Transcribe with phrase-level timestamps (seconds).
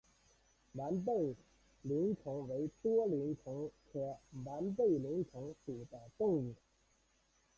[0.73, 1.35] 完背
[1.83, 6.55] 鳞虫为多鳞虫科完背鳞虫属的动物。